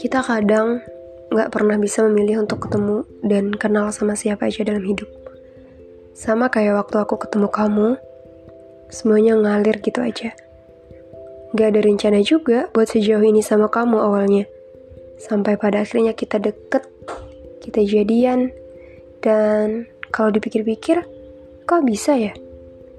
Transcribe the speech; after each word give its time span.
Kita 0.00 0.24
kadang 0.24 0.80
gak 1.28 1.52
pernah 1.52 1.76
bisa 1.76 2.00
memilih 2.08 2.40
untuk 2.40 2.64
ketemu 2.64 3.04
dan 3.20 3.52
kenal 3.52 3.92
sama 3.92 4.16
siapa 4.16 4.48
aja 4.48 4.64
dalam 4.64 4.80
hidup. 4.80 5.04
Sama 6.16 6.48
kayak 6.48 6.80
waktu 6.80 7.04
aku 7.04 7.20
ketemu 7.20 7.52
kamu, 7.52 7.88
semuanya 8.88 9.36
ngalir 9.36 9.76
gitu 9.84 10.00
aja. 10.00 10.32
Gak 11.52 11.76
ada 11.76 11.84
rencana 11.84 12.24
juga 12.24 12.72
buat 12.72 12.88
sejauh 12.88 13.20
ini 13.20 13.44
sama 13.44 13.68
kamu 13.68 14.00
awalnya. 14.00 14.48
Sampai 15.20 15.60
pada 15.60 15.84
akhirnya 15.84 16.16
kita 16.16 16.40
deket, 16.40 16.88
kita 17.60 17.84
jadian, 17.84 18.48
dan 19.20 19.84
kalau 20.08 20.32
dipikir-pikir, 20.32 21.04
kok 21.68 21.84
bisa 21.84 22.16
ya? 22.16 22.32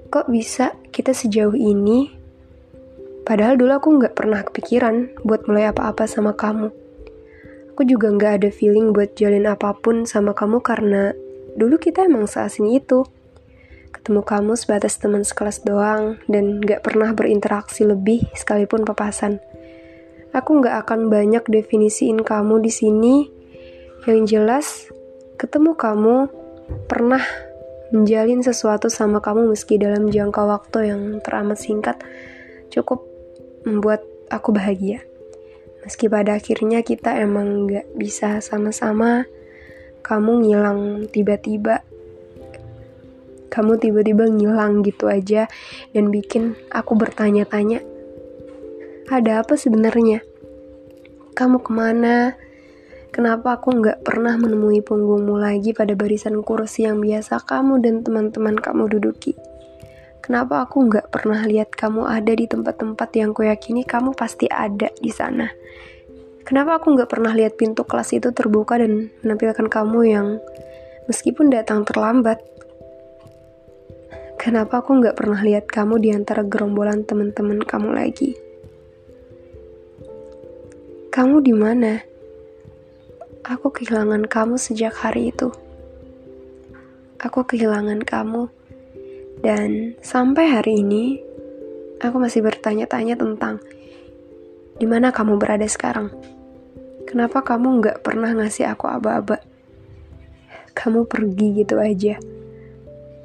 Kok 0.06 0.30
bisa 0.30 0.70
kita 0.94 1.10
sejauh 1.10 1.58
ini? 1.58 2.14
Padahal 3.26 3.58
dulu 3.58 3.74
aku 3.74 3.88
gak 3.98 4.14
pernah 4.14 4.46
kepikiran 4.46 5.18
buat 5.26 5.50
mulai 5.50 5.66
apa-apa 5.66 6.06
sama 6.06 6.38
kamu 6.38 6.81
Aku 7.72 7.88
juga 7.88 8.12
nggak 8.12 8.32
ada 8.44 8.50
feeling 8.52 8.92
buat 8.92 9.16
jalin 9.16 9.48
apa 9.48 9.72
pun 9.72 10.04
sama 10.04 10.36
kamu 10.36 10.60
karena 10.60 11.16
dulu 11.56 11.80
kita 11.80 12.04
emang 12.04 12.28
seasing 12.28 12.68
itu. 12.68 13.00
Ketemu 13.96 14.20
kamu 14.28 14.52
sebatas 14.60 15.00
teman 15.00 15.24
sekelas 15.24 15.64
doang 15.64 16.20
dan 16.28 16.60
nggak 16.60 16.84
pernah 16.84 17.16
berinteraksi 17.16 17.88
lebih 17.88 18.28
sekalipun 18.36 18.84
papasan. 18.84 19.40
Aku 20.36 20.60
nggak 20.60 20.84
akan 20.84 21.08
banyak 21.08 21.48
definisiin 21.48 22.20
kamu 22.20 22.60
di 22.60 22.68
sini. 22.68 23.16
Yang 24.04 24.20
jelas, 24.28 24.66
ketemu 25.40 25.72
kamu 25.72 26.28
pernah 26.92 27.24
menjalin 27.88 28.44
sesuatu 28.44 28.92
sama 28.92 29.24
kamu 29.24 29.52
meski 29.52 29.80
dalam 29.80 30.12
jangka 30.12 30.44
waktu 30.44 30.92
yang 30.92 31.02
teramat 31.24 31.56
singkat 31.56 31.96
cukup 32.68 33.04
membuat 33.64 34.04
aku 34.28 34.52
bahagia. 34.52 35.04
Meski 35.82 36.06
pada 36.06 36.38
akhirnya 36.38 36.86
kita 36.86 37.18
emang 37.18 37.66
gak 37.66 37.90
bisa 37.98 38.38
sama-sama, 38.38 39.26
kamu 40.06 40.46
ngilang 40.46 41.10
tiba-tiba. 41.10 41.82
Kamu 43.50 43.76
tiba-tiba 43.76 44.30
ngilang 44.30 44.80
gitu 44.86 45.10
aja 45.10 45.50
dan 45.92 46.08
bikin 46.08 46.56
aku 46.72 46.96
bertanya-tanya. 46.96 47.84
Ada 49.12 49.44
apa 49.44 49.58
sebenarnya? 49.58 50.24
Kamu 51.36 51.60
ke 51.60 51.70
mana? 51.74 52.32
Kenapa 53.12 53.60
aku 53.60 53.76
nggak 53.76 54.08
pernah 54.08 54.40
menemui 54.40 54.80
punggungmu 54.80 55.36
lagi 55.36 55.76
pada 55.76 55.92
barisan 55.92 56.40
kursi 56.40 56.88
yang 56.88 57.04
biasa 57.04 57.44
kamu 57.44 57.84
dan 57.84 58.00
teman-teman 58.00 58.56
kamu 58.56 58.88
duduki? 58.88 59.36
Kenapa 60.22 60.62
aku 60.62 60.86
nggak 60.86 61.10
pernah 61.10 61.42
lihat 61.42 61.74
kamu 61.74 62.06
ada 62.06 62.30
di 62.30 62.46
tempat-tempat 62.46 63.10
yang 63.18 63.34
kuyakini 63.34 63.82
kamu 63.82 64.14
pasti 64.14 64.46
ada 64.46 64.86
di 65.02 65.10
sana? 65.10 65.50
Kenapa 66.46 66.78
aku 66.78 66.94
nggak 66.94 67.10
pernah 67.10 67.34
lihat 67.34 67.58
pintu 67.58 67.82
kelas 67.82 68.14
itu 68.14 68.30
terbuka 68.30 68.78
dan 68.78 69.10
menampilkan 69.26 69.66
kamu 69.66 70.00
yang 70.06 70.38
meskipun 71.10 71.50
datang 71.50 71.82
terlambat? 71.82 72.38
Kenapa 74.38 74.78
aku 74.78 75.02
nggak 75.02 75.18
pernah 75.18 75.42
lihat 75.42 75.66
kamu 75.66 75.98
di 75.98 76.14
antara 76.14 76.46
gerombolan 76.46 77.02
teman-teman 77.02 77.58
kamu 77.66 77.90
lagi? 77.90 78.38
Kamu 81.10 81.42
di 81.42 81.50
mana? 81.50 81.98
Aku 83.42 83.74
kehilangan 83.74 84.30
kamu 84.30 84.54
sejak 84.54 84.94
hari 85.02 85.34
itu. 85.34 85.50
Aku 87.18 87.42
kehilangan 87.42 88.06
kamu 88.06 88.61
dan 89.42 89.98
sampai 89.98 90.46
hari 90.46 90.86
ini, 90.86 91.18
aku 91.98 92.22
masih 92.22 92.46
bertanya-tanya 92.46 93.18
tentang 93.18 93.58
di 94.78 94.86
mana 94.86 95.10
kamu 95.10 95.38
berada 95.38 95.66
sekarang. 95.66 96.14
Kenapa 97.10 97.42
kamu 97.42 97.82
nggak 97.82 97.98
pernah 98.06 98.30
ngasih 98.30 98.70
aku 98.70 98.86
aba-aba? 98.86 99.42
Kamu 100.78 101.10
pergi 101.10 101.58
gitu 101.58 101.82
aja. 101.82 102.16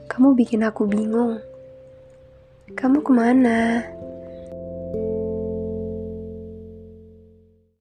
Kamu 0.10 0.34
bikin 0.34 0.66
aku 0.66 0.90
bingung. 0.90 1.38
Kamu 2.74 3.06
ke 3.06 3.12
mana? 3.14 3.86